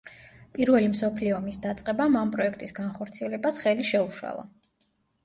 პირველი 0.57 0.87
მსოფლიო 0.93 1.35
ომის 1.39 1.59
დაწყებამ 1.65 2.17
ამ 2.21 2.31
პროექტის 2.37 2.73
განხორციელებას 2.79 3.61
ხელი 3.67 3.87
შეუშალა. 3.91 4.49